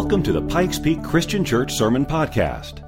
[0.00, 2.84] Welcome to the Pikes Peak Christian Church Sermon Podcast.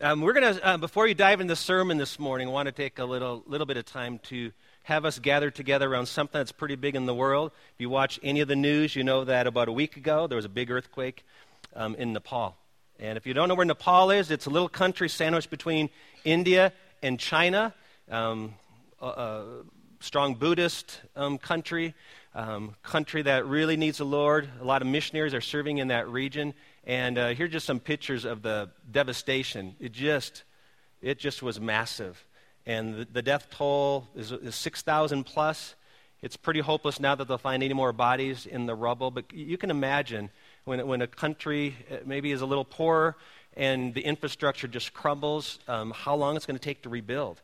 [0.00, 2.66] Um, we're going to, uh, before you dive into the sermon this morning, I want
[2.66, 4.50] to take a little, little bit of time to
[4.82, 7.52] have us gather together around something that's pretty big in the world.
[7.74, 10.34] If you watch any of the news, you know that about a week ago there
[10.34, 11.24] was a big earthquake
[11.76, 12.56] um, in Nepal.
[12.98, 15.90] And if you don't know where Nepal is, it's a little country sandwiched between
[16.24, 16.72] India
[17.04, 17.72] and China.
[18.10, 18.54] Um,
[19.00, 19.46] a, a,
[20.00, 21.94] strong Buddhist um, country,
[22.34, 24.48] um, country that really needs the Lord.
[24.60, 26.54] A lot of missionaries are serving in that region.
[26.84, 29.76] And uh, here are just some pictures of the devastation.
[29.78, 30.44] It just,
[31.00, 32.24] it just was massive.
[32.66, 35.74] And the, the death toll is, is 6,000 plus.
[36.22, 39.10] It's pretty hopeless now that they'll find any more bodies in the rubble.
[39.10, 40.30] But you can imagine
[40.64, 43.16] when, when a country uh, maybe is a little poorer
[43.56, 47.40] and the infrastructure just crumbles, um, how long it's going to take to rebuild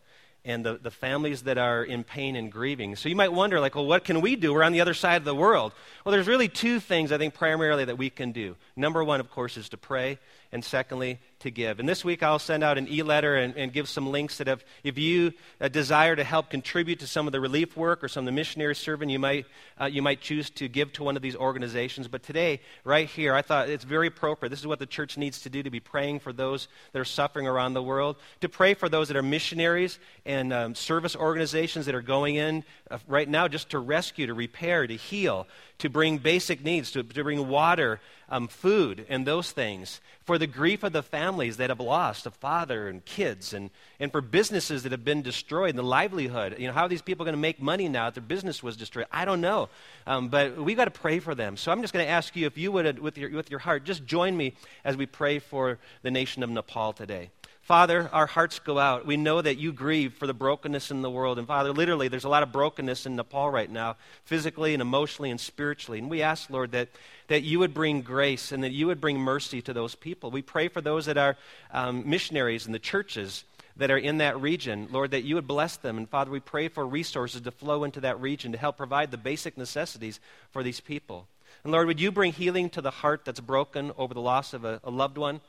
[0.48, 2.96] and the, the families that are in pain and grieving.
[2.96, 4.54] So you might wonder, like, well, what can we do?
[4.54, 5.74] We're on the other side of the world.
[6.04, 8.56] Well, there's really two things I think primarily that we can do.
[8.74, 10.18] Number one, of course, is to pray,
[10.50, 11.78] and secondly, to give.
[11.78, 14.48] And this week I'll send out an e letter and, and, give some links that
[14.48, 18.08] if, if you uh, desire to help contribute to some of the relief work or
[18.08, 19.46] some of the missionary serving, you might,
[19.80, 22.08] uh, you might choose to give to one of these organizations.
[22.08, 24.50] But today, right here, I thought it's very appropriate.
[24.50, 27.04] This is what the church needs to do to be praying for those that are
[27.04, 31.86] suffering around the world, to pray for those that are missionaries and um, service organizations
[31.86, 35.46] that are going in uh, right now just to rescue, to repair, to heal
[35.78, 40.46] to bring basic needs, to, to bring water, um, food, and those things, for the
[40.46, 44.82] grief of the families that have lost a father and kids, and, and for businesses
[44.82, 46.56] that have been destroyed, and the livelihood.
[46.58, 48.76] You know, how are these people going to make money now if their business was
[48.76, 49.06] destroyed?
[49.10, 49.68] I don't know.
[50.06, 51.56] Um, but we've got to pray for them.
[51.56, 53.84] So I'm just going to ask you if you would, with your, with your heart,
[53.84, 54.54] just join me
[54.84, 57.30] as we pray for the nation of Nepal today.
[57.68, 59.04] Father, our hearts go out.
[59.04, 61.38] We know that you grieve for the brokenness in the world.
[61.38, 65.30] And Father, literally, there's a lot of brokenness in Nepal right now, physically and emotionally
[65.30, 65.98] and spiritually.
[65.98, 66.88] And we ask, Lord, that,
[67.26, 70.30] that you would bring grace and that you would bring mercy to those people.
[70.30, 71.36] We pray for those that are
[71.70, 73.44] um, missionaries in the churches
[73.76, 75.98] that are in that region, Lord, that you would bless them.
[75.98, 79.18] And Father, we pray for resources to flow into that region to help provide the
[79.18, 80.20] basic necessities
[80.52, 81.26] for these people.
[81.64, 84.64] And Lord, would you bring healing to the heart that's broken over the loss of
[84.64, 85.42] a, a loved one?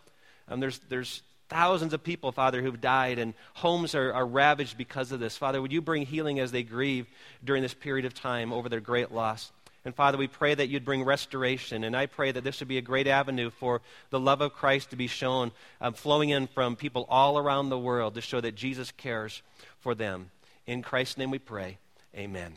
[0.50, 5.12] Um, there's, there's thousands of people, Father, who've died, and homes are, are ravaged because
[5.12, 5.36] of this.
[5.36, 7.08] Father, would you bring healing as they grieve
[7.44, 9.52] during this period of time over their great loss?
[9.86, 11.84] And Father, we pray that you'd bring restoration.
[11.84, 14.90] And I pray that this would be a great avenue for the love of Christ
[14.92, 15.52] to be shown,
[15.82, 19.42] um, flowing in from people all around the world to show that Jesus cares
[19.80, 20.32] for them.
[20.68, 21.78] In Christ's name we pray.
[22.16, 22.56] Amen.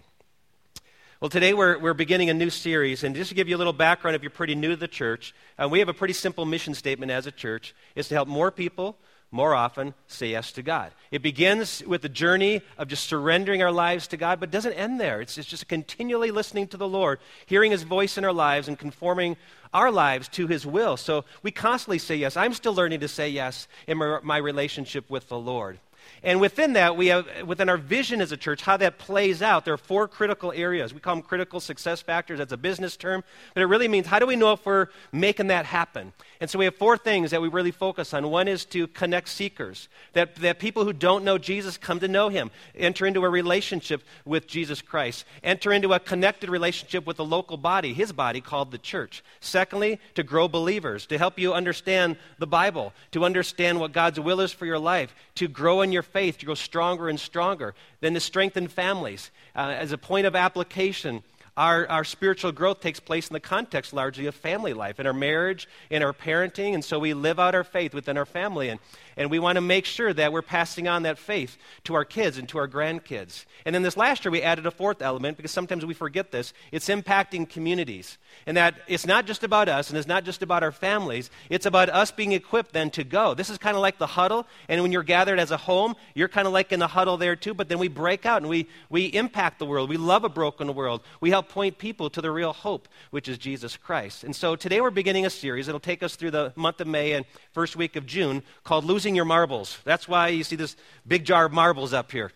[1.22, 3.72] Well, today we're, we're beginning a new series, and just to give you a little
[3.72, 6.75] background, if you're pretty new to the church, uh, we have a pretty simple mission
[6.75, 8.97] statement as a church: is to help more people
[9.31, 10.91] more often say yes to God.
[11.12, 14.99] It begins with the journey of just surrendering our lives to God, but doesn't end
[14.99, 15.21] there.
[15.21, 18.77] It's, it's just continually listening to the Lord, hearing His voice in our lives, and
[18.77, 19.37] conforming
[19.72, 20.97] our lives to His will.
[20.97, 22.37] So we constantly say yes.
[22.37, 25.78] I'm still learning to say yes in my, my relationship with the Lord.
[26.22, 29.64] And within that, we have, within our vision as a church, how that plays out,
[29.64, 30.94] there are four critical areas.
[30.94, 32.38] We call them critical success factors.
[32.38, 33.24] That's a business term.
[33.54, 36.12] But it really means how do we know if we're making that happen?
[36.41, 38.28] And so we have four things that we really focus on.
[38.28, 42.30] One is to connect seekers, that, that people who don't know Jesus come to know
[42.30, 47.24] him, enter into a relationship with Jesus Christ, enter into a connected relationship with the
[47.24, 49.22] local body, his body called the church.
[49.38, 54.41] Secondly, to grow believers, to help you understand the Bible, to understand what God's will
[54.41, 57.75] is for your life, to grow in your faith, to grow stronger and stronger.
[58.00, 61.22] Then to strengthen families uh, as a point of application
[61.56, 65.12] our, our spiritual growth takes place in the context largely of family life, in our
[65.12, 68.70] marriage, in our parenting, and so we live out our faith within our family.
[68.70, 68.80] And,
[69.16, 72.38] and we want to make sure that we're passing on that faith to our kids
[72.38, 73.44] and to our grandkids.
[73.66, 76.54] And then this last year, we added a fourth element because sometimes we forget this
[76.70, 78.16] it's impacting communities.
[78.46, 81.66] And that it's not just about us and it's not just about our families, it's
[81.66, 83.34] about us being equipped then to go.
[83.34, 84.46] This is kind of like the huddle.
[84.68, 87.36] And when you're gathered as a home, you're kind of like in the huddle there
[87.36, 89.91] too, but then we break out and we, we impact the world.
[89.91, 91.03] We love a broken world.
[91.21, 94.24] We help point people to the real hope, which is Jesus Christ.
[94.24, 95.68] And so today we're beginning a series.
[95.68, 99.15] It'll take us through the month of May and first week of June called Losing
[99.15, 99.78] Your Marbles.
[99.84, 102.33] That's why you see this big jar of marbles up here.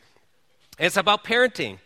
[0.78, 1.78] it's about parenting.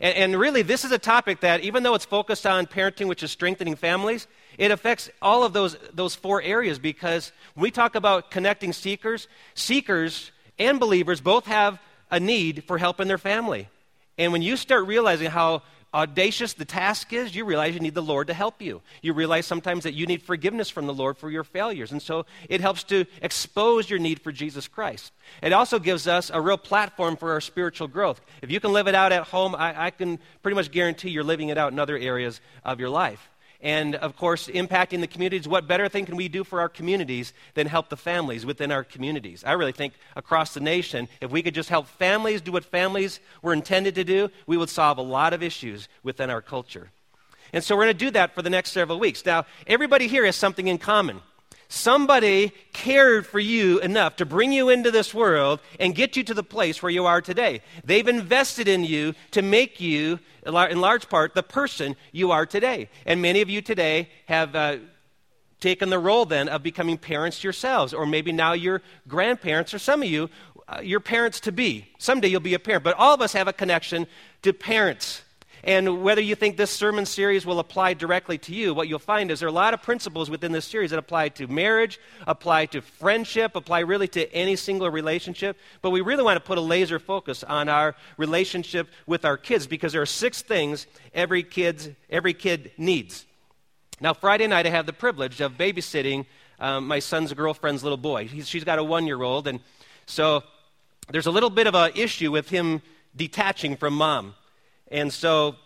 [0.00, 3.22] And, and really, this is a topic that, even though it's focused on parenting, which
[3.22, 4.26] is strengthening families,
[4.58, 9.28] it affects all of those, those four areas because when we talk about connecting seekers,
[9.54, 11.78] seekers and believers both have
[12.10, 13.68] a need for help in their family.
[14.18, 15.62] And when you start realizing how
[15.94, 18.82] audacious the task is, you realize you need the Lord to help you.
[19.00, 21.92] You realize sometimes that you need forgiveness from the Lord for your failures.
[21.92, 25.12] And so it helps to expose your need for Jesus Christ.
[25.40, 28.20] It also gives us a real platform for our spiritual growth.
[28.42, 31.24] If you can live it out at home, I, I can pretty much guarantee you're
[31.24, 33.30] living it out in other areas of your life.
[33.64, 37.32] And of course impacting the communities what better thing can we do for our communities
[37.54, 39.42] than help the families within our communities?
[39.44, 43.18] I really think across the nation if we could just help families do what families
[43.42, 46.90] were intended to do we would solve a lot of issues within our culture.
[47.52, 49.24] And so we're going to do that for the next several weeks.
[49.24, 51.20] Now everybody here has something in common
[51.74, 56.32] Somebody cared for you enough to bring you into this world and get you to
[56.32, 57.62] the place where you are today.
[57.84, 62.90] They've invested in you to make you, in large part, the person you are today.
[63.04, 64.76] And many of you today have uh,
[65.58, 70.00] taken the role then of becoming parents yourselves, or maybe now you're grandparents, or some
[70.00, 70.30] of you,
[70.68, 71.88] uh, your parents to be.
[71.98, 72.84] Someday you'll be a parent.
[72.84, 74.06] But all of us have a connection
[74.42, 75.23] to parents.
[75.66, 79.30] And whether you think this sermon series will apply directly to you, what you'll find
[79.30, 82.66] is there are a lot of principles within this series that apply to marriage, apply
[82.66, 85.56] to friendship, apply really to any single relationship.
[85.80, 89.66] But we really want to put a laser focus on our relationship with our kids
[89.66, 93.24] because there are six things every, kid's, every kid needs.
[94.02, 96.26] Now, Friday night, I have the privilege of babysitting
[96.60, 98.28] um, my son's girlfriend's little boy.
[98.28, 99.60] He's, she's got a one year old, and
[100.04, 100.42] so
[101.08, 102.82] there's a little bit of an issue with him
[103.16, 104.34] detaching from mom.
[104.90, 105.56] And so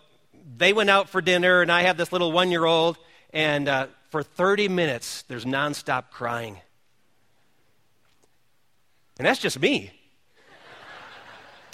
[0.56, 2.98] they went out for dinner, and I have this little one year old,
[3.32, 6.58] and uh, for 30 minutes, there's nonstop crying.
[9.18, 9.90] And that's just me.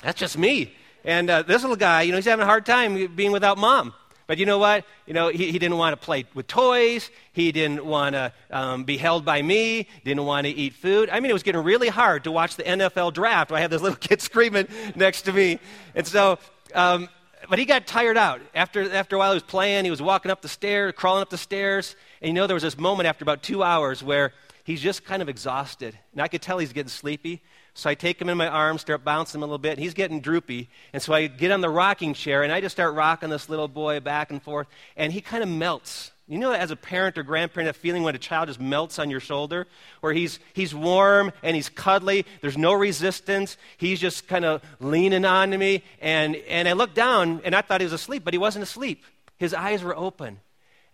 [0.03, 0.75] That's just me.
[1.05, 3.93] And uh, this little guy, you know, he's having a hard time being without mom.
[4.27, 4.87] But you know what?
[5.07, 7.11] You know, he, he didn't want to play with toys.
[7.33, 9.87] He didn't want to um, be held by me.
[10.03, 11.11] Didn't want to eat food.
[11.11, 13.53] I mean, it was getting really hard to watch the NFL draft.
[13.53, 15.59] I had this little kid screaming next to me.
[15.95, 16.39] And so
[16.75, 17.11] um,
[17.49, 18.41] but he got tired out.
[18.55, 19.85] After, after a while, he was playing.
[19.85, 21.97] He was walking up the stairs, crawling up the stairs.
[22.21, 24.33] And you know, there was this moment after about two hours where
[24.65, 25.99] he's just kind of exhausted.
[26.13, 27.43] And I could tell he's getting sleepy.
[27.75, 29.79] So I take him in my arms, start bouncing him a little bit.
[29.79, 30.69] He's getting droopy.
[30.93, 33.69] And so I get on the rocking chair, and I just start rocking this little
[33.69, 34.69] boy back and forth.
[34.97, 36.13] And he kind of melts.
[36.27, 39.11] You know, as a parent or grandparent, that feeling when a child just melts on
[39.11, 39.67] your shoulder,
[40.01, 45.27] where he's, he's warm and he's cuddly, there's no resistance, he's just kind of leaning
[45.27, 45.83] on to me.
[46.01, 49.05] And, and I looked down and I thought he was asleep, but he wasn't asleep.
[49.37, 50.41] His eyes were open.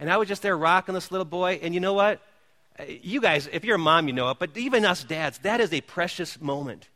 [0.00, 1.60] And I was just there rocking this little boy.
[1.62, 2.20] And you know what?
[2.78, 5.60] Uh, you guys, if you're a mom, you know it, but even us dads, that
[5.60, 6.88] is a precious moment.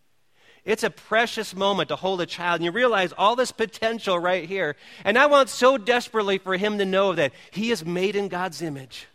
[0.65, 4.49] It's a precious moment to hold a child, and you realize all this potential right
[4.49, 4.77] here.
[5.05, 8.63] And I want so desperately for him to know that he is made in God's
[8.63, 9.07] image,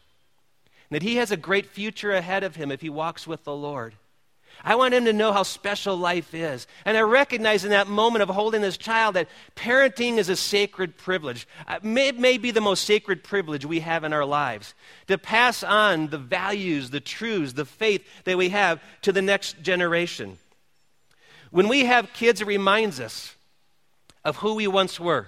[0.92, 3.96] that he has a great future ahead of him if he walks with the Lord.
[4.63, 6.68] I want him to know how special life is.
[6.84, 10.98] And I recognize in that moment of holding this child that parenting is a sacred
[10.98, 11.48] privilege.
[11.68, 14.74] Uh, it may be the most sacred privilege we have in our lives
[15.07, 19.62] to pass on the values, the truths, the faith that we have to the next
[19.62, 20.38] generation.
[21.51, 23.36] When we have kids, it reminds us
[24.24, 25.28] of who we once were.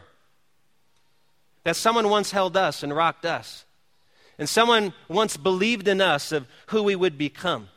[1.64, 3.66] That someone once held us and rocked us.
[4.38, 7.70] And someone once believed in us of who we would become.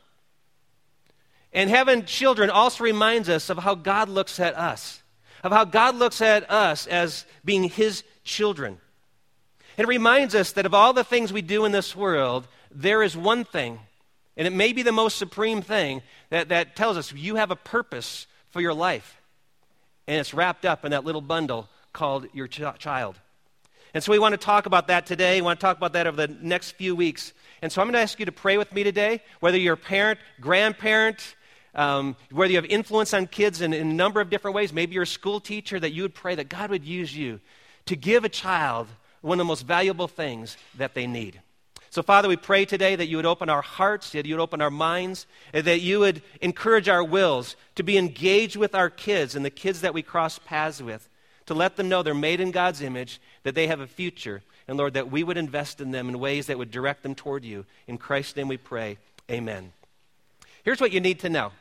[1.52, 5.02] And having children also reminds us of how God looks at us,
[5.42, 8.78] of how God looks at us as being His children.
[9.76, 13.16] It reminds us that of all the things we do in this world, there is
[13.16, 13.78] one thing,
[14.36, 17.56] and it may be the most supreme thing, that, that tells us you have a
[17.56, 19.20] purpose for your life.
[20.06, 23.16] And it's wrapped up in that little bundle called your ch- child.
[23.92, 25.40] And so we want to talk about that today.
[25.40, 27.32] We want to talk about that over the next few weeks.
[27.62, 29.76] And so I'm going to ask you to pray with me today, whether you're a
[29.76, 31.34] parent, grandparent,
[31.74, 34.72] um, whether you have influence on kids in, in a number of different ways.
[34.72, 37.40] Maybe you're a school teacher, that you would pray that God would use you
[37.86, 38.86] to give a child
[39.20, 41.40] one of the most valuable things that they need.
[41.94, 44.60] So, Father, we pray today that you would open our hearts, that you would open
[44.60, 49.44] our minds, that you would encourage our wills to be engaged with our kids and
[49.44, 51.08] the kids that we cross paths with,
[51.46, 54.76] to let them know they're made in God's image, that they have a future, and
[54.76, 57.64] Lord, that we would invest in them in ways that would direct them toward you.
[57.86, 58.98] In Christ's name we pray.
[59.30, 59.72] Amen.
[60.64, 61.52] Here's what you need to know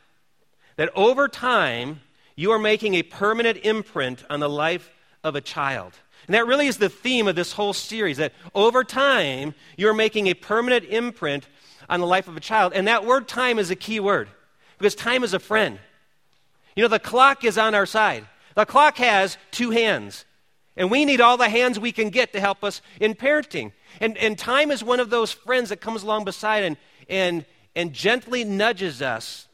[0.77, 1.99] that over time,
[2.35, 4.89] you are making a permanent imprint on the life
[5.23, 5.93] of a child.
[6.27, 10.27] And that really is the theme of this whole series that over time, you're making
[10.27, 11.48] a permanent imprint
[11.89, 12.74] on the life of a child.
[12.74, 14.30] And that word time is a key word
[14.77, 15.80] because time is a friend.
[16.75, 18.27] You know, the clock is on our side.
[18.56, 20.25] The clock has two hands,
[20.77, 23.72] and we need all the hands we can get to help us in parenting.
[24.00, 26.77] And, and time is one of those friends that comes along beside and,
[27.10, 29.48] and, and gently nudges us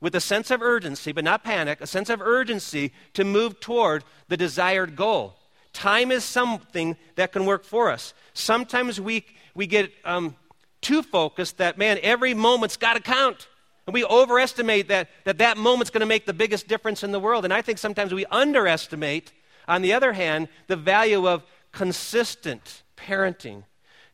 [0.00, 4.02] with a sense of urgency, but not panic, a sense of urgency to move toward
[4.28, 5.36] the desired goal.
[5.72, 8.14] Time is something that can work for us.
[8.34, 9.24] Sometimes we,
[9.54, 10.36] we get um,
[10.80, 13.48] too focused that, man, every moment's got to count.
[13.86, 17.20] And we overestimate that, that that moment's going to make the biggest difference in the
[17.20, 17.44] world.
[17.44, 19.32] And I think sometimes we underestimate,
[19.66, 23.64] on the other hand, the value of consistent parenting,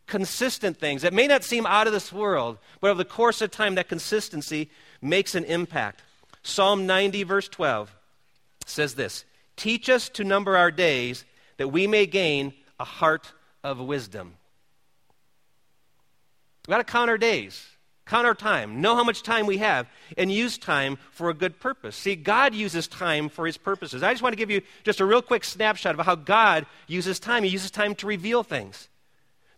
[0.06, 3.50] consistent things that may not seem out of this world, but over the course of
[3.50, 4.70] time, that consistency
[5.02, 6.02] makes an impact.
[6.42, 7.94] Psalm 90, verse 12
[8.64, 9.24] says this
[9.56, 11.24] Teach us to number our days
[11.56, 13.32] that we may gain a heart
[13.64, 14.34] of wisdom.
[16.66, 17.64] We've got to count our days,
[18.06, 19.86] count our time, know how much time we have,
[20.18, 21.96] and use time for a good purpose.
[21.96, 24.02] See, God uses time for his purposes.
[24.02, 27.18] I just want to give you just a real quick snapshot of how God uses
[27.18, 27.44] time.
[27.44, 28.88] He uses time to reveal things.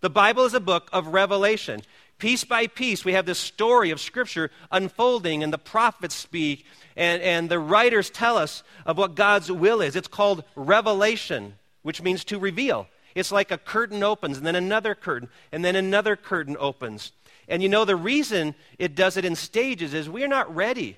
[0.01, 1.83] The Bible is a book of revelation.
[2.19, 7.23] Piece by piece, we have this story of Scripture unfolding, and the prophets speak, and,
[7.23, 9.97] and the writers tell us of what God's will is.
[9.97, 12.87] It's called revelation, which means to reveal.
[13.15, 17.13] It's like a curtain opens, and then another curtain, and then another curtain opens.
[17.49, 20.97] And you know, the reason it does it in stages is we're not ready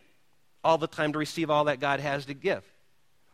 [0.62, 2.64] all the time to receive all that God has to give.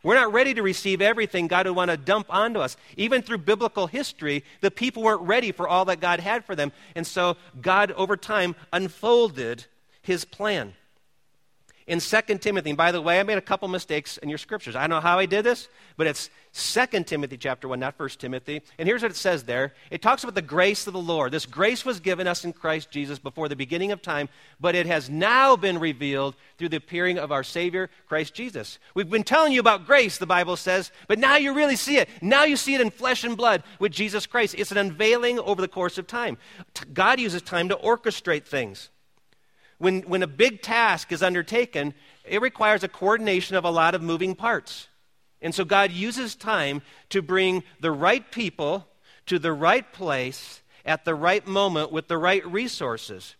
[0.03, 2.77] We're not ready to receive everything God would want to dump onto us.
[2.95, 6.71] Even through biblical history, the people weren't ready for all that God had for them.
[6.95, 9.65] And so God, over time, unfolded
[10.01, 10.73] his plan
[11.87, 12.71] in 2 Timothy.
[12.71, 14.75] And by the way, I made a couple mistakes in your scriptures.
[14.75, 18.09] I don't know how I did this, but it's 2 Timothy chapter 1, not 1
[18.09, 18.61] Timothy.
[18.77, 19.73] And here's what it says there.
[19.89, 21.31] It talks about the grace of the Lord.
[21.31, 24.27] This grace was given us in Christ Jesus before the beginning of time,
[24.59, 28.79] but it has now been revealed through the appearing of our Savior, Christ Jesus.
[28.93, 32.09] We've been telling you about grace, the Bible says, but now you really see it.
[32.21, 34.55] Now you see it in flesh and blood with Jesus Christ.
[34.57, 36.37] It's an unveiling over the course of time.
[36.93, 38.89] God uses time to orchestrate things.
[39.77, 41.93] When, when a big task is undertaken,
[42.25, 44.87] it requires a coordination of a lot of moving parts.
[45.41, 48.87] And so God uses time to bring the right people
[49.27, 53.35] to the right place at the right moment with the right resources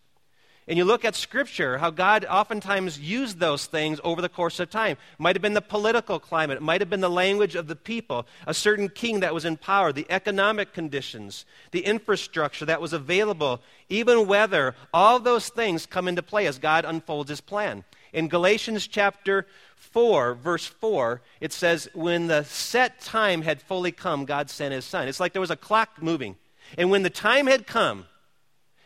[0.68, 4.68] and you look at Scripture, how God oftentimes used those things over the course of
[4.68, 4.92] time.
[4.92, 7.76] It might have been the political climate, it might have been the language of the
[7.76, 12.92] people, a certain king that was in power, the economic conditions, the infrastructure that was
[12.92, 14.74] available, even weather.
[14.92, 17.84] All those things come into play as God unfolds his plan.
[18.12, 19.46] In Galatians chapter
[19.76, 24.84] 4, verse 4, it says, When the set time had fully come, God sent his
[24.84, 25.08] son.
[25.08, 26.36] It's like there was a clock moving.
[26.76, 28.06] And when the time had come,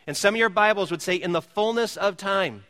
[0.07, 2.63] and some of your Bibles would say, in the fullness of time.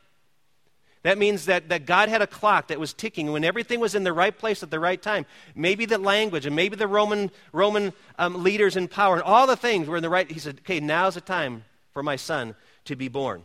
[1.04, 4.06] That means that, that God had a clock that was ticking when everything was in
[4.06, 5.25] the right place at the right time.
[5.54, 9.58] Maybe the language and maybe the Roman, Roman um, leaders in power and all the
[9.58, 10.32] things were in the right.
[10.32, 13.44] He said, okay, now's the time for my son to be born.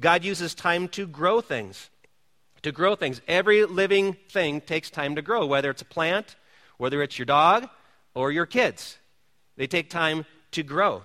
[0.00, 1.90] God uses time to grow things.
[2.62, 3.20] To grow things.
[3.26, 6.36] Every living thing takes time to grow, whether it's a plant,
[6.78, 7.68] whether it's your dog,
[8.14, 8.98] or your kids.
[9.56, 11.02] They take time to grow.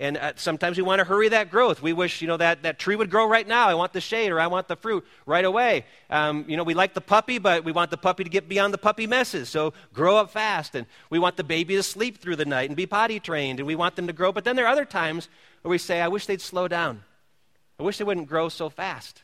[0.00, 1.82] And uh, sometimes we want to hurry that growth.
[1.82, 3.68] We wish, you know, that, that tree would grow right now.
[3.68, 5.84] I want the shade or I want the fruit right away.
[6.08, 8.72] Um, you know, we like the puppy, but we want the puppy to get beyond
[8.72, 9.50] the puppy messes.
[9.50, 10.74] So grow up fast.
[10.74, 13.60] And we want the baby to sleep through the night and be potty trained.
[13.60, 14.32] And we want them to grow.
[14.32, 15.28] But then there are other times
[15.60, 17.02] where we say, I wish they'd slow down.
[17.78, 19.22] I wish they wouldn't grow so fast.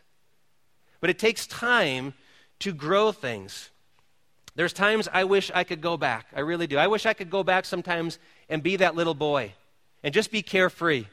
[1.00, 2.12] But it takes time
[2.58, 3.70] to grow things.
[4.56, 6.26] There's times I wish I could go back.
[6.36, 6.76] I really do.
[6.76, 8.18] I wish I could go back sometimes
[8.50, 9.54] and be that little boy
[10.06, 11.04] and just be carefree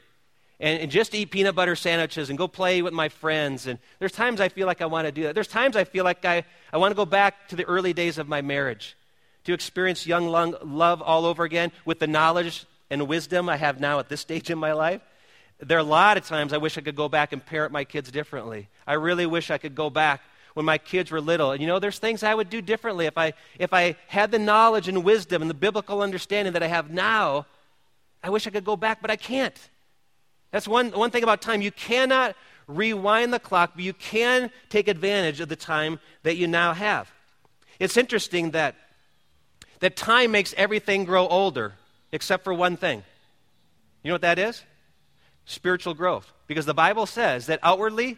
[0.60, 3.66] and, and, just eat peanut butter sandwiches and go play with my friends.
[3.66, 5.34] And there's times I feel like I want to do that.
[5.34, 8.18] There's times I feel like I, I want to go back to the early days
[8.18, 8.96] of my marriage
[9.46, 13.98] to experience young love all over again with the knowledge and wisdom I have now
[13.98, 15.00] at this stage in my life.
[15.58, 17.82] There are a lot of times I wish I could go back and parent my
[17.82, 18.68] kids differently.
[18.86, 20.22] I really wish I could go back
[20.54, 21.50] when my kids were little.
[21.50, 24.38] And you know, there's things I would do differently if I, if I had the
[24.38, 27.46] knowledge and wisdom and the biblical understanding that I have now
[28.24, 29.56] I wish I could go back, but I can't.
[30.50, 31.60] That's one, one thing about time.
[31.60, 32.34] You cannot
[32.66, 37.12] rewind the clock, but you can take advantage of the time that you now have.
[37.78, 38.76] It's interesting that,
[39.80, 41.74] that time makes everything grow older,
[42.12, 43.02] except for one thing.
[44.02, 44.62] You know what that is?
[45.44, 46.32] Spiritual growth.
[46.46, 48.16] Because the Bible says that outwardly,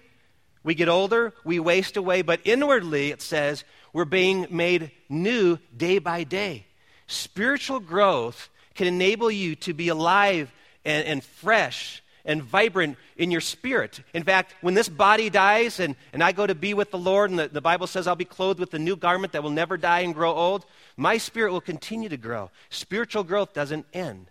[0.62, 5.98] we get older, we waste away, but inwardly, it says, we're being made new day
[5.98, 6.66] by day.
[7.08, 10.52] Spiritual growth can enable you to be alive
[10.84, 14.00] and, and fresh and vibrant in your spirit.
[14.12, 17.30] In fact, when this body dies and, and I go to be with the Lord,
[17.30, 19.76] and the, the Bible says I'll be clothed with a new garment that will never
[19.76, 20.66] die and grow old,
[20.96, 22.50] my spirit will continue to grow.
[22.68, 24.26] Spiritual growth doesn't end.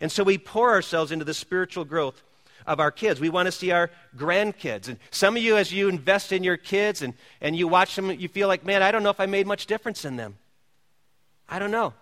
[0.00, 2.22] And so we pour ourselves into the spiritual growth
[2.66, 3.20] of our kids.
[3.20, 4.88] We want to see our grandkids.
[4.88, 8.10] And some of you, as you invest in your kids and, and you watch them,
[8.10, 10.36] you feel like, man, I don't know if I made much difference in them.
[11.48, 11.94] I don't know.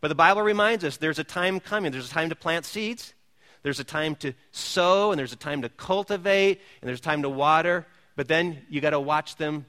[0.00, 1.92] But the Bible reminds us there's a time coming.
[1.92, 3.14] There's a time to plant seeds,
[3.62, 7.22] there's a time to sow, and there's a time to cultivate, and there's a time
[7.22, 7.86] to water.
[8.16, 9.66] But then you got to watch them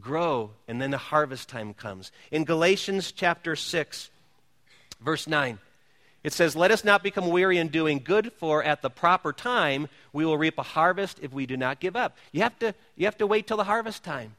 [0.00, 2.12] grow, and then the harvest time comes.
[2.30, 4.10] In Galatians chapter 6,
[5.00, 5.58] verse 9,
[6.22, 9.88] It says, Let us not become weary in doing good, for at the proper time
[10.12, 12.16] we will reap a harvest if we do not give up.
[12.32, 14.36] You have to, you have to wait till the harvest time.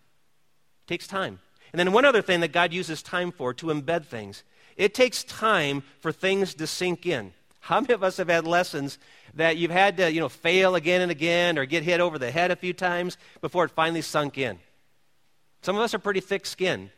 [0.85, 1.39] It takes time.
[1.71, 4.43] And then one other thing that God uses time for, to embed things.
[4.79, 7.33] It takes time for things to sink in.
[7.59, 8.97] How many of us have had lessons
[9.33, 12.31] that you've had to, you know, fail again and again or get hit over the
[12.31, 14.57] head a few times before it finally sunk in?
[15.63, 16.91] Some of us are pretty thick skinned.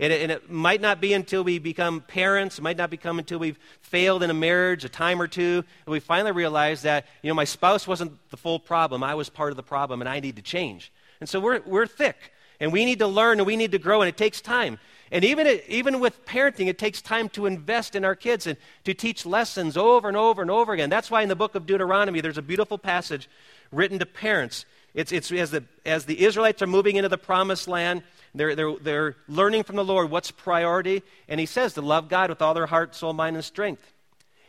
[0.00, 3.20] And it, and it, might not be until we become parents, it might not become
[3.20, 7.06] until we've failed in a marriage a time or two, and we finally realize that,
[7.22, 9.04] you know, my spouse wasn't the full problem.
[9.04, 10.92] I was part of the problem, and I need to change.
[11.20, 12.16] And so we're, we're thick,
[12.58, 14.80] and we need to learn, and we need to grow, and it takes time.
[15.10, 18.94] And even, even with parenting, it takes time to invest in our kids and to
[18.94, 20.90] teach lessons over and over and over again.
[20.90, 23.28] That's why in the book of Deuteronomy, there's a beautiful passage
[23.70, 24.64] written to parents.
[24.94, 28.02] It's, it's as, the, as the Israelites are moving into the promised land,
[28.34, 31.02] they're, they're, they're learning from the Lord what's priority.
[31.28, 33.92] And he says to love God with all their heart, soul, mind, and strength.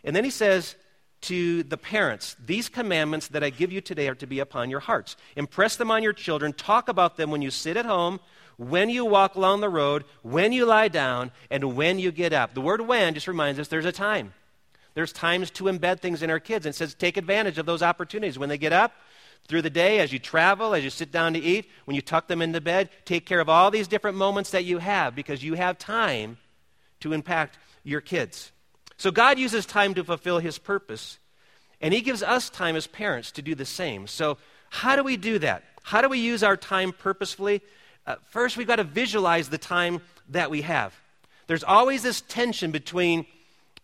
[0.04, 0.76] And then he says
[1.26, 4.80] to the parents, These commandments that I give you today are to be upon your
[4.80, 5.16] hearts.
[5.36, 6.54] Impress them on your children.
[6.54, 8.20] Talk about them when you sit at home,
[8.58, 12.54] when you walk along the road, when you lie down, and when you get up.
[12.54, 14.34] The word when just reminds us there's a time.
[14.94, 16.66] There's times to embed things in our kids.
[16.66, 18.40] And it says take advantage of those opportunities.
[18.40, 18.94] When they get up,
[19.48, 22.28] through the day, as you travel, as you sit down to eat, when you tuck
[22.28, 25.54] them into bed, take care of all these different moments that you have because you
[25.54, 26.38] have time
[27.02, 28.52] to impact your kids.
[28.98, 31.20] So God uses time to fulfill his purpose,
[31.82, 34.08] and he gives us time as parents to do the same.
[34.08, 34.38] So,
[34.70, 35.64] how do we do that?
[35.84, 37.62] How do we use our time purposefully?
[38.08, 40.94] Uh, first, we've got to visualize the time that we have.
[41.48, 43.26] There's always this tension between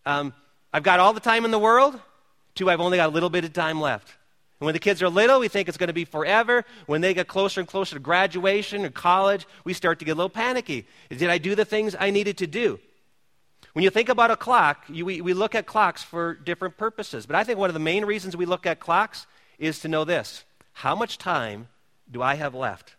[0.04, 0.34] um,
[0.72, 1.98] I've got all the time in the world
[2.56, 4.08] to I've only got a little bit of time left.
[4.60, 6.64] And when the kids are little, we think it's going to be forever.
[6.86, 10.14] When they get closer and closer to graduation or college, we start to get a
[10.14, 10.86] little panicky.
[11.08, 12.78] Did I do the things I needed to do?
[13.72, 17.24] When you think about a clock, you, we, we look at clocks for different purposes.
[17.24, 19.26] But I think one of the main reasons we look at clocks
[19.58, 21.68] is to know this how much time
[22.10, 22.96] do I have left?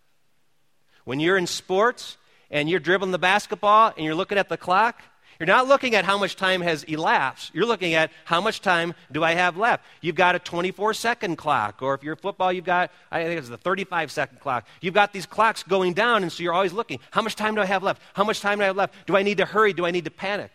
[1.05, 2.17] When you're in sports
[2.49, 5.01] and you're dribbling the basketball and you're looking at the clock,
[5.39, 7.51] you're not looking at how much time has elapsed.
[7.53, 9.83] You're looking at how much time do I have left.
[10.01, 13.49] You've got a 24 second clock, or if you're football, you've got, I think it's
[13.49, 14.65] the 35 second clock.
[14.81, 17.61] You've got these clocks going down, and so you're always looking how much time do
[17.61, 18.01] I have left?
[18.13, 18.93] How much time do I have left?
[19.05, 19.73] Do I need to hurry?
[19.73, 20.51] Do I need to panic?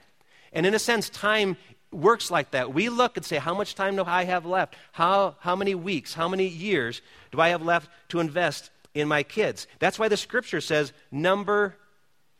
[0.53, 1.57] And in a sense, time
[1.91, 2.73] works like that.
[2.73, 4.77] We look and say, how much time do I have left?
[4.93, 7.01] How, how many weeks, how many years
[7.33, 9.67] do I have left to invest in my kids?
[9.79, 11.77] That's why the scripture says, number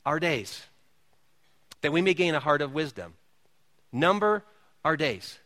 [0.05, 0.63] our days
[1.81, 3.15] that we may gain a heart of wisdom.
[3.93, 4.45] Number
[4.85, 5.39] our days.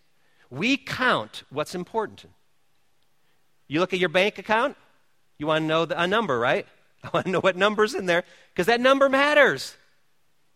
[0.50, 2.26] We count what's important.
[3.68, 4.76] You look at your bank account,
[5.38, 6.66] you want to know the, a number, right?
[7.04, 9.74] I want to know what number's in there because that number matters.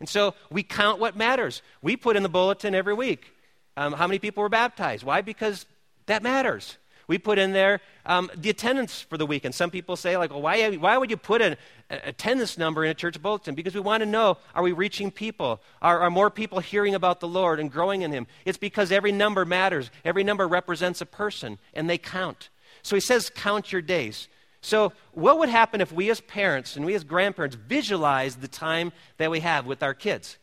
[0.00, 1.62] And so we count what matters.
[1.82, 3.32] We put in the bulletin every week
[3.76, 5.04] um, how many people were baptized.
[5.04, 5.20] Why?
[5.20, 5.66] Because
[6.06, 6.78] that matters.
[7.08, 9.44] We put in there um, the attendance for the week.
[9.44, 11.56] And some people say, like, well, why, why would you put an
[11.88, 13.54] attendance number in a church bulletin?
[13.54, 15.60] Because we want to know are we reaching people?
[15.80, 18.26] Are, are more people hearing about the Lord and growing in Him?
[18.44, 19.90] It's because every number matters.
[20.04, 22.48] Every number represents a person, and they count.
[22.82, 24.28] So he says, count your days.
[24.66, 28.90] So, what would happen if we as parents and we as grandparents visualize the time
[29.16, 30.38] that we have with our kids?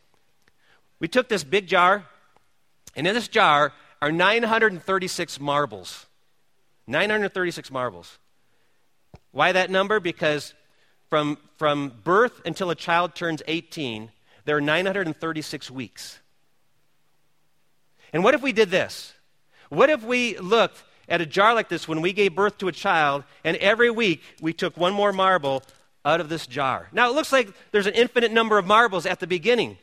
[0.98, 2.06] We took this big jar,
[2.96, 6.06] and in this jar are 936 marbles.
[6.86, 8.18] 936 marbles.
[9.32, 10.00] Why that number?
[10.00, 10.54] Because
[11.10, 14.10] from, from birth until a child turns 18,
[14.46, 16.18] there are 936 weeks.
[18.14, 19.12] And what if we did this?
[19.68, 22.72] What if we looked at a jar like this when we gave birth to a
[22.72, 25.62] child, and every week we took one more marble
[26.04, 26.88] out of this jar?
[26.92, 29.78] Now, it looks like there's an infinite number of marbles at the beginning,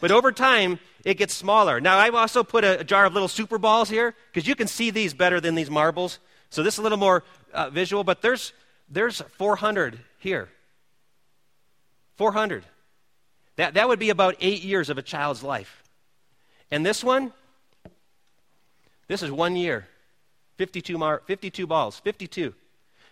[0.00, 1.80] but over time, it gets smaller.
[1.80, 4.66] Now, I've also put a, a jar of little super balls here because you can
[4.66, 6.18] see these better than these marbles.
[6.50, 8.52] So this is a little more uh, visual, but there's,
[8.88, 10.48] there's 400 here.
[12.16, 12.64] 400.
[13.56, 15.82] That, that would be about eight years of a child's life.
[16.70, 17.32] And this one,
[19.06, 19.86] this is one year.
[20.56, 22.54] 52, mar- 52 balls, 52.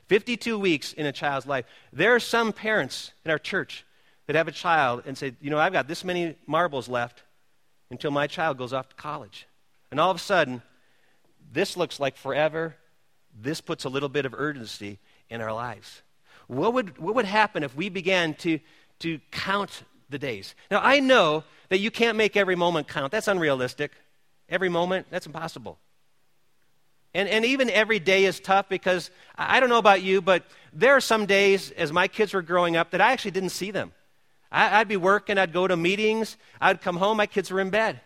[0.09, 1.64] 52 weeks in a child's life.
[1.92, 3.85] There are some parents in our church
[4.26, 7.22] that have a child and say, you know, I've got this many marbles left
[7.90, 9.46] until my child goes off to college.
[9.90, 10.62] And all of a sudden,
[11.52, 12.76] this looks like forever.
[13.38, 16.02] This puts a little bit of urgency in our lives.
[16.46, 18.59] What would, what would happen if we began to,
[19.00, 20.55] to count the days?
[20.70, 23.12] Now, I know that you can't make every moment count.
[23.12, 23.92] That's unrealistic.
[24.48, 25.78] Every moment, that's impossible.
[27.14, 30.96] And, and even every day is tough because I don't know about you, but there
[30.96, 33.92] are some days as my kids were growing up that I actually didn't see them.
[34.51, 37.70] I, I'd be working, I'd go to meetings, I'd come home, my kids were in
[37.70, 38.01] bed.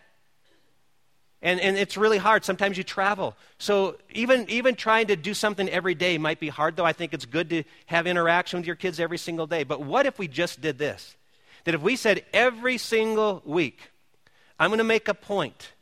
[1.41, 2.43] And, and it's really hard.
[2.43, 3.35] Sometimes you travel.
[3.59, 7.13] So even, even trying to do something every day might be hard, though I think
[7.13, 9.63] it's good to have interaction with your kids every single day.
[9.63, 11.15] But what if we just did this?
[11.65, 13.91] That if we said every single week,
[14.59, 15.73] I'm going to make a point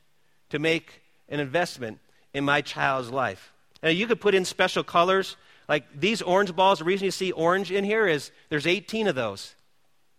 [0.50, 2.00] to make an investment
[2.36, 3.54] in my child's life.
[3.82, 5.38] Now, you could put in special colors.
[5.69, 9.15] Like these orange balls, the reason you see orange in here is there's 18 of
[9.15, 9.56] those,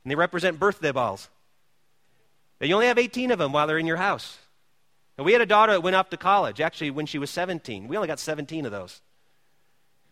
[0.02, 1.28] and they represent birthday balls.
[2.58, 4.38] Now, you only have 18 of them while they're in your house.
[5.18, 7.86] And we had a daughter that went off to college, actually, when she was 17.
[7.86, 9.02] We only got 17 of those.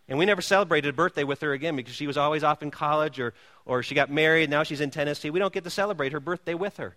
[0.06, 2.70] And we never celebrated a birthday with her again because she was always off in
[2.70, 3.32] college or,
[3.64, 4.50] or she got married.
[4.50, 5.30] Now she's in Tennessee.
[5.30, 6.96] We don't get to celebrate her birthday with her.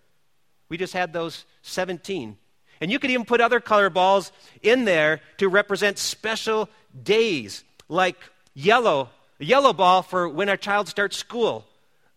[0.68, 2.36] We just had those 17.
[2.80, 6.68] And you could even put other color balls in there to represent special
[7.02, 8.16] days, like
[8.54, 9.10] yellow,
[9.40, 11.66] a yellow ball for when our child starts school,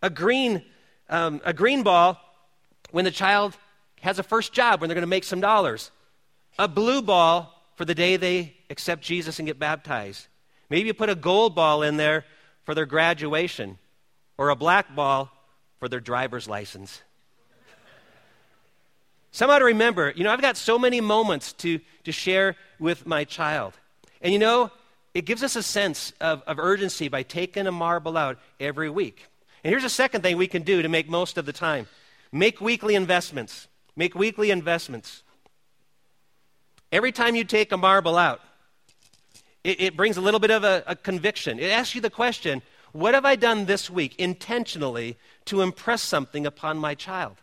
[0.01, 0.63] a green,
[1.09, 2.19] um, a green ball
[2.91, 3.57] when the child
[4.01, 5.91] has a first job when they're going to make some dollars.
[6.59, 10.27] A blue ball for the day they accept Jesus and get baptized.
[10.69, 12.25] Maybe you put a gold ball in there
[12.63, 13.77] for their graduation,
[14.37, 15.31] or a black ball
[15.79, 17.01] for their driver's license.
[19.31, 23.23] Somehow to remember, you know, I've got so many moments to, to share with my
[23.23, 23.73] child.
[24.21, 24.71] And you know,
[25.13, 29.27] it gives us a sense of, of urgency by taking a marble out every week.
[29.63, 31.87] And here's a second thing we can do to make most of the time
[32.31, 33.67] make weekly investments.
[33.95, 35.23] Make weekly investments.
[36.91, 38.41] Every time you take a marble out,
[39.63, 41.59] it, it brings a little bit of a, a conviction.
[41.59, 42.61] It asks you the question
[42.93, 47.37] what have I done this week intentionally to impress something upon my child?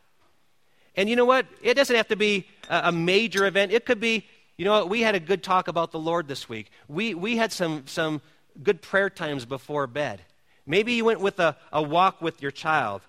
[0.99, 1.47] And you know what?
[1.63, 3.71] It doesn't have to be a, major event.
[3.71, 4.89] It could be, you know what?
[4.89, 6.73] We had a good talk about the Lord this week.
[6.89, 8.21] We, we had some, some
[8.65, 10.21] good prayer times before bed.
[10.67, 13.03] Maybe you went with a, a walk with your child.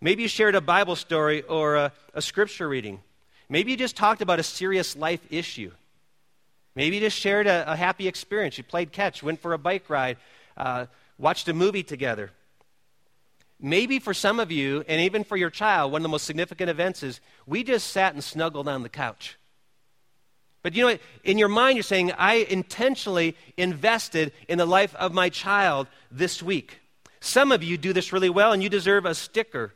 [0.00, 3.02] Maybe you shared a Bible story or a, a scripture reading.
[3.50, 5.70] Maybe you just talked about a serious life issue.
[6.74, 8.56] Maybe you just shared a, a happy experience.
[8.56, 10.16] You played catch, went for a bike ride,
[10.56, 10.86] uh,
[11.18, 12.30] watched a movie together.
[13.60, 16.70] Maybe for some of you, and even for your child, one of the most significant
[16.70, 19.38] events is we just sat and snuggled on the couch.
[20.62, 21.00] But you know, what?
[21.22, 26.42] in your mind, you're saying, I intentionally invested in the life of my child this
[26.42, 26.80] week.
[27.20, 29.72] Some of you do this really well, and you deserve a sticker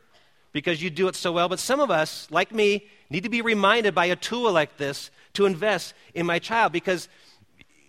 [0.51, 1.47] because you do it so well.
[1.47, 5.11] But some of us, like me, need to be reminded by a tool like this
[5.33, 7.07] to invest in my child because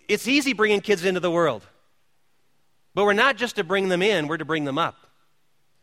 [0.07, 1.63] it's easy bringing kids into the world.
[2.93, 4.95] But we're not just to bring them in, we're to bring them up.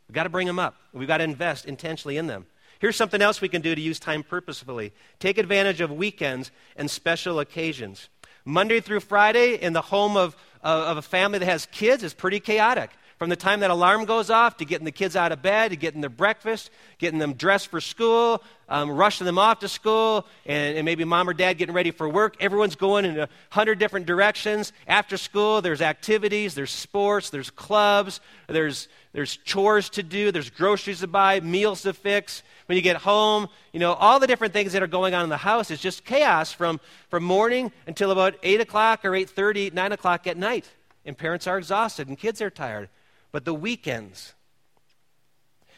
[0.09, 0.77] We've got to bring them up.
[0.93, 2.47] We've got to invest intentionally in them.
[2.79, 6.91] Here's something else we can do to use time purposefully take advantage of weekends and
[6.91, 8.09] special occasions.
[8.45, 12.41] Monday through Friday in the home of, of a family that has kids is pretty
[12.41, 12.91] chaotic.
[13.19, 15.77] From the time that alarm goes off to getting the kids out of bed, to
[15.77, 20.77] getting their breakfast, getting them dressed for school, um, rushing them off to school, and,
[20.77, 22.37] and, maybe mom or dad getting ready for work.
[22.39, 24.73] Everyone's going in a hundred different directions.
[24.87, 31.01] After school, there's activities, there's sports, there's clubs, there's, there's chores to do, there's groceries
[31.01, 32.45] to buy, meals to fix.
[32.67, 35.29] When you get home, you know, all the different things that are going on in
[35.29, 36.79] the house is just chaos from,
[37.09, 40.71] from morning until about 8 o'clock or 8.30, 9 o'clock at night.
[41.05, 42.91] And parents are exhausted and kids are tired.
[43.33, 44.35] But the weekends,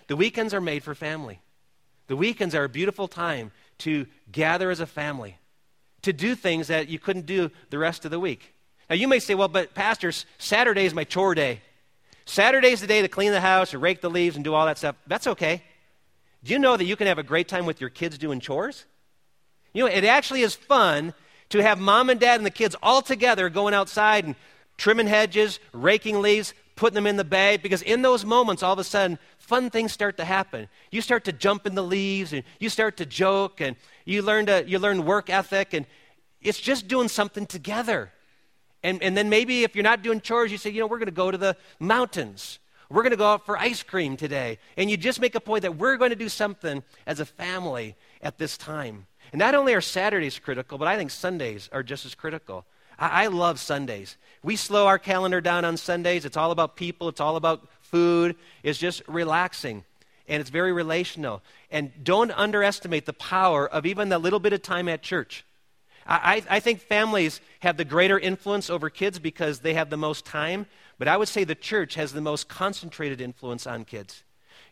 [0.06, 1.40] the weekends are made for family.
[2.06, 5.36] The weekends are a beautiful time to gather as a family,
[6.02, 8.54] to do things that you couldn't do the rest of the week.
[8.88, 11.60] Now, you may say, well, but pastors, Saturday is my chore day.
[12.24, 14.66] Saturday is the day to clean the house or rake the leaves and do all
[14.66, 14.96] that stuff.
[15.06, 15.62] That's okay.
[16.42, 18.84] Do you know that you can have a great time with your kids doing chores?
[19.72, 21.14] You know, it actually is fun
[21.50, 24.34] to have mom and dad and the kids all together going outside and
[24.76, 28.79] trimming hedges, raking leaves, putting them in the bag, because in those moments, all of
[28.79, 30.66] a sudden, fun things start to happen.
[30.90, 34.47] You start to jump in the leaves, and you start to joke, and you learn,
[34.47, 35.85] to, you learn work ethic, and
[36.40, 38.11] it's just doing something together.
[38.83, 41.05] And, and then maybe if you're not doing chores, you say, you know, we're going
[41.05, 42.59] to go to the mountains.
[42.88, 44.59] We're going to go out for ice cream today.
[44.79, 47.95] And you just make a point that we're going to do something as a family
[48.23, 49.07] at this time.
[49.33, 52.64] And not only are Saturdays critical, but I think Sundays are just as critical.
[53.00, 54.16] I, I love Sundays.
[54.44, 56.24] We slow our calendar down on Sundays.
[56.24, 58.36] It's all about people, it's all about food.
[58.62, 59.84] It's just relaxing
[60.28, 61.42] and it's very relational.
[61.70, 65.44] And don't underestimate the power of even that little bit of time at church.
[66.06, 70.24] I, I, think families have the greater influence over kids because they have the most
[70.24, 70.66] time,
[70.98, 74.24] but I would say the church has the most concentrated influence on kids.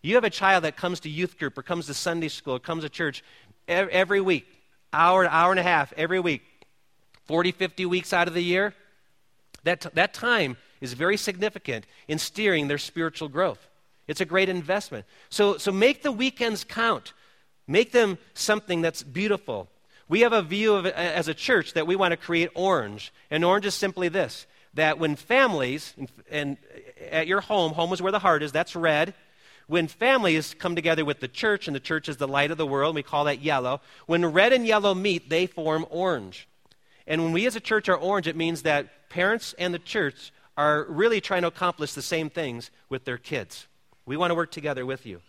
[0.03, 2.59] You have a child that comes to youth group or comes to Sunday school or
[2.59, 3.23] comes to church
[3.69, 4.47] every week,
[4.93, 6.43] hour, hour and a half every week.
[7.29, 8.75] 40, 50 weeks out of the year,
[9.65, 13.69] that, that time is very significant in steering their spiritual growth.
[14.09, 15.05] It's a great investment.
[15.29, 17.13] So, so make the weekends count,
[17.67, 19.69] make them something that's beautiful.
[20.09, 23.13] We have a view of as a church that we want to create orange.
[23.31, 25.95] And orange is simply this that when families,
[26.31, 29.13] and uh, at your home, home is where the heart is, that's red.
[29.67, 32.67] When families come together with the church, and the church is the light of the
[32.67, 33.81] world, we call that yellow.
[34.07, 36.49] When red and yellow meet, they form orange.
[37.09, 40.31] And when we as a church are orange, it means that parents and the church
[40.57, 43.67] are really trying to accomplish the same things with their kids.
[44.05, 45.21] We want to work together with you.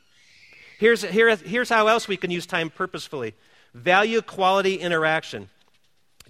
[0.78, 3.34] Here's, here, here's how else we can use time purposefully
[3.74, 5.50] value quality interaction.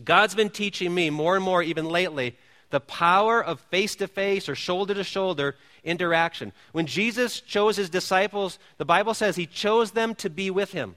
[0.03, 2.35] God's been teaching me more and more, even lately,
[2.69, 6.51] the power of face to face or shoulder to shoulder interaction.
[6.73, 10.95] When Jesus chose his disciples, the Bible says he chose them to be with him.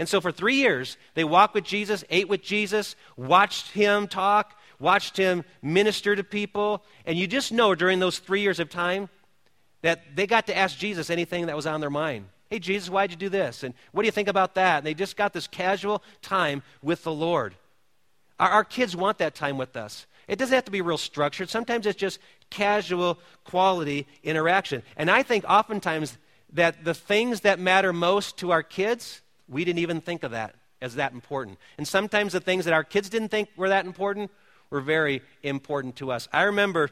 [0.00, 4.58] And so for three years, they walked with Jesus, ate with Jesus, watched him talk,
[4.78, 6.82] watched him minister to people.
[7.04, 9.10] And you just know during those three years of time
[9.82, 12.24] that they got to ask Jesus anything that was on their mind.
[12.48, 13.62] Hey, Jesus, why'd you do this?
[13.62, 14.78] And what do you think about that?
[14.78, 17.54] And they just got this casual time with the Lord.
[18.38, 20.06] Our, our kids want that time with us.
[20.28, 21.50] It doesn't have to be real structured.
[21.50, 24.82] Sometimes it's just casual, quality interaction.
[24.96, 26.16] And I think oftentimes
[26.54, 30.54] that the things that matter most to our kids, we didn't even think of that
[30.80, 31.58] as that important.
[31.76, 34.30] And sometimes the things that our kids didn't think were that important
[34.70, 36.28] were very important to us.
[36.32, 36.90] I remember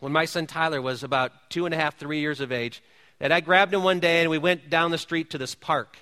[0.00, 2.82] when my son Tyler was about two and a half, three years of age,
[3.18, 5.98] that I grabbed him one day and we went down the street to this park.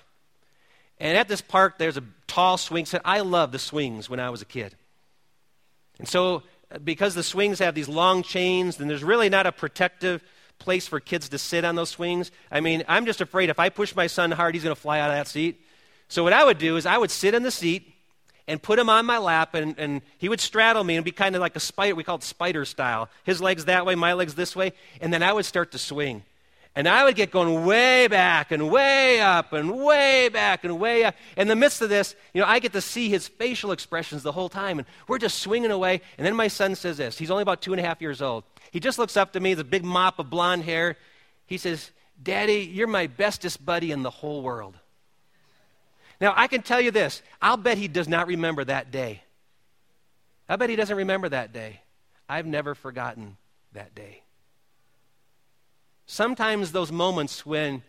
[0.99, 3.01] And at this park, there's a tall swing set.
[3.05, 4.75] I loved the swings when I was a kid.
[5.97, 9.51] And so, uh, because the swings have these long chains, and there's really not a
[9.51, 10.23] protective
[10.59, 13.69] place for kids to sit on those swings, I mean, I'm just afraid if I
[13.69, 15.61] push my son hard, he's going to fly out of that seat.
[16.09, 17.93] So, what I would do is I would sit in the seat
[18.47, 21.35] and put him on my lap, and, and he would straddle me and be kind
[21.35, 21.93] of like a spider.
[21.93, 23.07] We call it spider style.
[23.23, 26.23] His legs that way, my legs this way, and then I would start to swing.
[26.75, 31.03] And I would get going way back and way up and way back and way
[31.03, 31.15] up.
[31.37, 34.31] In the midst of this, you know, I get to see his facial expressions the
[34.31, 36.01] whole time, and we're just swinging away.
[36.17, 37.19] And then my son says this.
[37.19, 38.45] He's only about two and a half years old.
[38.71, 40.97] He just looks up to me, the big mop of blonde hair.
[41.45, 41.91] He says,
[42.21, 44.78] Daddy, you're my bestest buddy in the whole world.
[46.21, 49.23] Now, I can tell you this I'll bet he does not remember that day.
[50.47, 51.81] I bet he doesn't remember that day.
[52.27, 53.37] I've never forgotten
[53.73, 54.23] that day.
[56.05, 57.83] Sometimes those moments when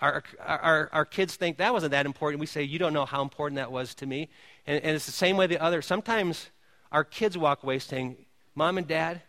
[0.00, 3.22] our, our, our kids think that wasn't that important, we say, You don't know how
[3.22, 4.28] important that was to me.
[4.66, 5.80] And, and it's the same way the other.
[5.80, 6.50] Sometimes
[6.92, 8.16] our kids walk away saying,
[8.54, 9.22] Mom and Dad,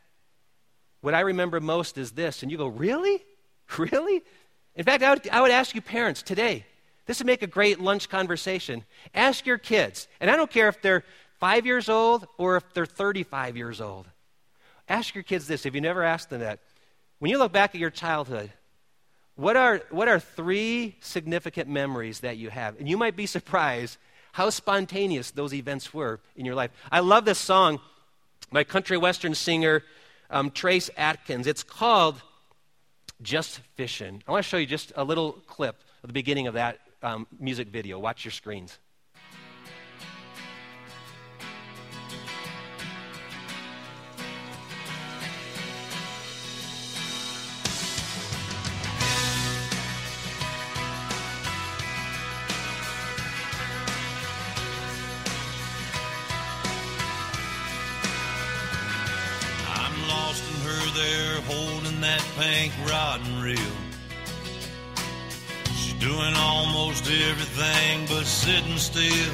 [1.02, 2.44] what I remember most is this.
[2.44, 3.24] And you go, Really?
[3.78, 4.24] Really?
[4.76, 6.66] In fact, I would, I would ask you parents today,
[7.08, 8.84] this would make a great lunch conversation.
[9.16, 11.04] Ask your kids, and I don't care if they're
[11.40, 14.08] five years old or if they're 35 years old.
[14.90, 16.60] Ask your kids this if you never asked them that.
[17.20, 18.52] When you look back at your childhood,
[19.36, 22.78] what are, what are three significant memories that you have?
[22.80, 23.98] And you might be surprised
[24.34, 26.72] how spontaneous those events were in your life.
[26.92, 27.80] I love this song
[28.52, 29.84] by country western singer
[30.30, 31.48] um, Trace Adkins.
[31.48, 32.22] It's called
[33.22, 34.24] Just Fishing.
[34.28, 37.28] I want to show you just a little clip of the beginning of that um,
[37.40, 38.00] music video.
[38.00, 38.80] Watch your screens.
[59.70, 63.87] I'm lost in her there holding that pink rod and reel.
[66.00, 69.34] Doing almost everything but sitting still.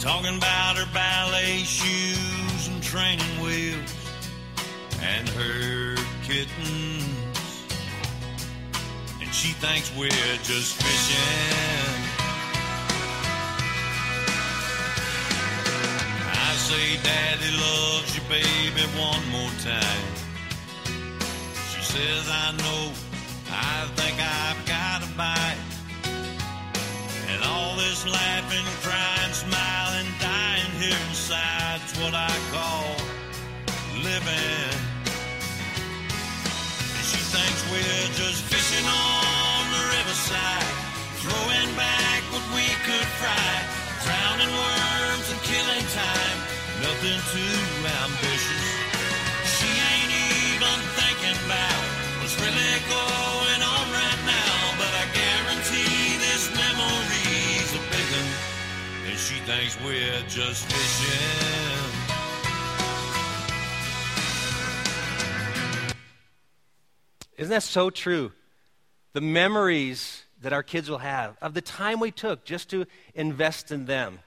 [0.00, 3.94] Talking about her ballet shoes and training wheels
[5.00, 7.64] and her kittens.
[9.20, 10.10] And she thinks we're
[10.42, 12.02] just fishing.
[16.32, 20.04] I say, Daddy loves you, baby, one more time.
[21.72, 22.92] She says, I know.
[23.52, 24.19] I think
[28.06, 29.19] laughing, crying,
[59.50, 61.90] thinks we're just fishing.
[67.36, 68.30] Isn't that so true?
[69.12, 72.86] The memories that our kids will have of the time we took just to
[73.16, 74.20] invest in them.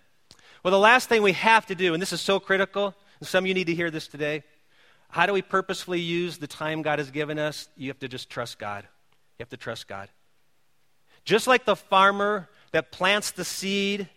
[0.61, 3.45] Well, the last thing we have to do, and this is so critical, and some
[3.45, 4.43] of you need to hear this today.
[5.07, 7.69] How do we purposefully use the time God has given us?
[7.77, 8.83] You have to just trust God.
[9.39, 10.09] You have to trust God.
[11.23, 14.09] Just like the farmer that plants the seed,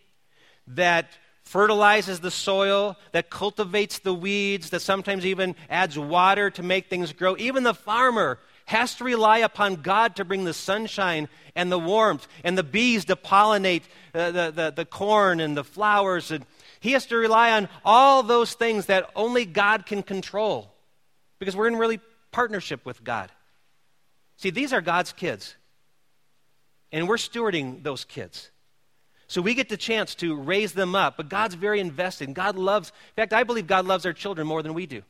[0.69, 1.11] that
[1.43, 7.13] fertilizes the soil, that cultivates the weeds, that sometimes even adds water to make things
[7.13, 7.37] grow.
[7.39, 12.27] Even the farmer has to rely upon God to bring the sunshine and the warmth
[12.43, 16.33] and the bees to pollinate uh, the, the, the corn and the flowers.
[16.33, 16.45] And
[16.81, 20.73] he has to rely on all those things that only God can control
[21.39, 22.01] because we're in really
[22.33, 23.31] partnership with God.
[24.37, 25.57] See, these are God's kids,
[26.93, 28.51] and we're stewarding those kids.
[29.29, 32.33] So we get the chance to raise them up, but God's very invested.
[32.33, 35.03] God loves, in fact, I believe God loves our children more than we do.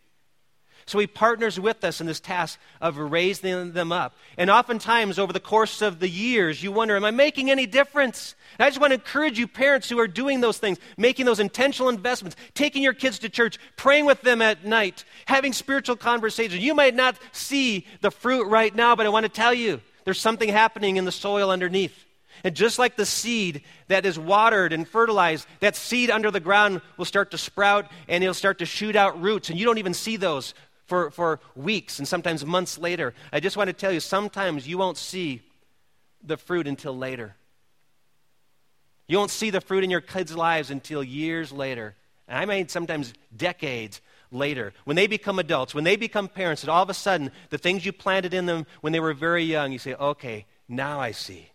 [0.86, 4.14] So he partners with us in this task of raising them up.
[4.38, 8.36] And oftentimes, over the course of the years, you wonder, am I making any difference?
[8.56, 11.40] And I just want to encourage you, parents who are doing those things, making those
[11.40, 16.62] intentional investments, taking your kids to church, praying with them at night, having spiritual conversations.
[16.62, 20.20] You might not see the fruit right now, but I want to tell you, there's
[20.20, 22.05] something happening in the soil underneath.
[22.46, 26.80] And just like the seed that is watered and fertilized, that seed under the ground
[26.96, 29.50] will start to sprout and it'll start to shoot out roots.
[29.50, 30.54] And you don't even see those
[30.84, 33.14] for, for weeks and sometimes months later.
[33.32, 35.42] I just want to tell you sometimes you won't see
[36.22, 37.34] the fruit until later.
[39.08, 41.96] You won't see the fruit in your kids' lives until years later.
[42.28, 44.72] And I mean sometimes decades later.
[44.84, 47.84] When they become adults, when they become parents, and all of a sudden the things
[47.84, 51.48] you planted in them when they were very young, you say, okay, now I see.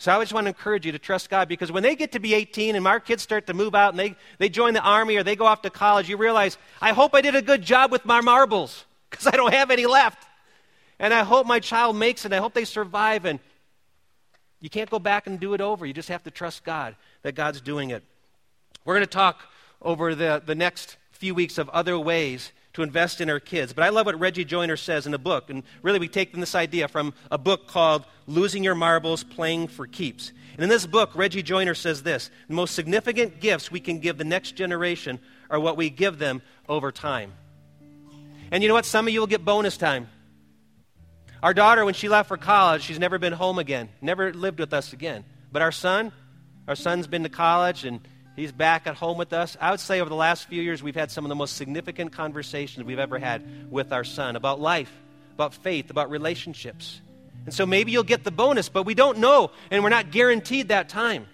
[0.00, 2.20] So I just want to encourage you to trust God because when they get to
[2.20, 5.16] be 18 and our kids start to move out and they, they join the army
[5.16, 7.92] or they go off to college, you realize, I hope I did a good job
[7.92, 10.26] with my marbles because I don't have any left.
[10.98, 12.32] And I hope my child makes it.
[12.32, 13.26] I hope they survive.
[13.26, 13.40] And
[14.62, 15.84] you can't go back and do it over.
[15.84, 18.02] You just have to trust God that God's doing it.
[18.86, 19.42] We're going to talk
[19.82, 23.72] over the, the next few weeks of other ways to invest in our kids.
[23.72, 25.50] But I love what Reggie Joiner says in a book.
[25.50, 29.86] And really, we take this idea from a book called Losing Your Marbles Playing for
[29.86, 30.32] Keeps.
[30.54, 34.18] And in this book, Reggie Joiner says this The most significant gifts we can give
[34.18, 37.32] the next generation are what we give them over time.
[38.52, 38.86] And you know what?
[38.86, 40.08] Some of you will get bonus time.
[41.42, 44.74] Our daughter, when she left for college, she's never been home again, never lived with
[44.74, 45.24] us again.
[45.50, 46.12] But our son,
[46.68, 48.00] our son's been to college and
[48.40, 49.54] He's back at home with us.
[49.60, 52.12] I would say over the last few years, we've had some of the most significant
[52.12, 54.90] conversations we've ever had with our son about life,
[55.34, 57.02] about faith, about relationships.
[57.44, 60.68] And so maybe you'll get the bonus, but we don't know, and we're not guaranteed
[60.68, 61.26] that time.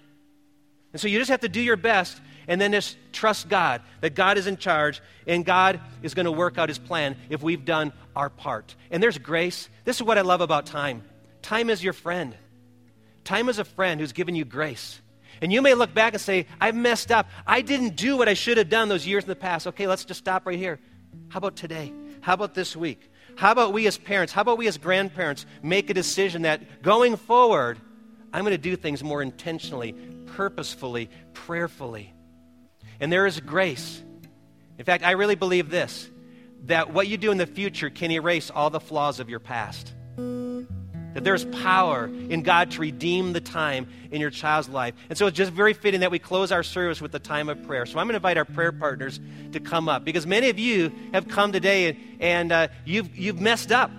[0.93, 4.17] And so you just have to do your best and then just trust God that
[4.17, 7.65] God is in charge and God is going to work out his plan if we've
[7.65, 8.75] done our part.
[8.91, 9.69] And there's grace.
[9.85, 11.05] This is what I love about time
[11.41, 12.35] time is your friend.
[13.23, 15.01] Time is a friend who's given you grace.
[15.41, 17.29] And you may look back and say, I've messed up.
[17.47, 19.67] I didn't do what I should have done those years in the past.
[19.67, 20.79] Okay, let's just stop right here.
[21.29, 21.93] How about today?
[22.21, 23.11] How about this week?
[23.37, 27.17] How about we as parents, how about we as grandparents make a decision that going
[27.17, 27.79] forward,
[28.33, 29.95] I'm going to do things more intentionally,
[30.27, 32.15] purposefully, prayerfully.
[32.99, 34.03] And there is grace.
[34.79, 36.11] In fact, I really believe this
[36.65, 39.93] that what you do in the future can erase all the flaws of your past.
[41.17, 44.93] That there's power in God to redeem the time in your child's life.
[45.09, 47.67] And so it's just very fitting that we close our service with the time of
[47.67, 47.87] prayer.
[47.87, 49.19] So I'm going to invite our prayer partners
[49.53, 53.41] to come up because many of you have come today and, and uh, you've, you've
[53.41, 53.91] messed up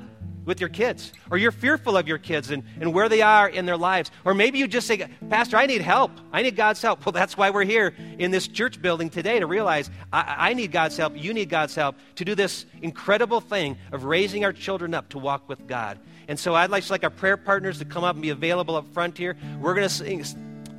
[0.45, 3.65] with your kids, or you're fearful of your kids and, and where they are in
[3.65, 4.11] their lives.
[4.23, 6.11] Or maybe you just say, Pastor, I need help.
[6.31, 7.03] I need God's help.
[7.05, 10.71] Well, that's why we're here in this church building today to realize I, I need
[10.71, 11.17] God's help.
[11.17, 15.17] You need God's help to do this incredible thing of raising our children up to
[15.17, 15.99] walk with God.
[16.27, 18.91] And so I'd like, like our prayer partners to come up and be available up
[18.93, 19.37] front here.
[19.59, 20.25] We're going to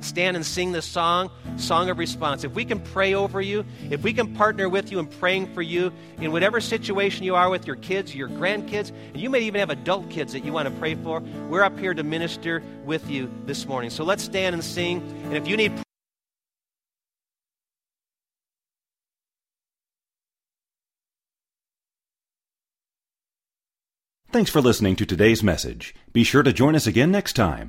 [0.01, 2.43] stand and sing this song, Song of Response.
[2.43, 5.61] If we can pray over you, if we can partner with you in praying for
[5.61, 9.59] you in whatever situation you are with your kids, your grandkids, and you may even
[9.59, 11.19] have adult kids that you want to pray for,
[11.49, 13.89] we're up here to minister with you this morning.
[13.89, 15.01] So let's stand and sing.
[15.25, 15.73] And if you need
[24.31, 25.95] Thanks for listening to today's message.
[26.13, 27.67] Be sure to join us again next time.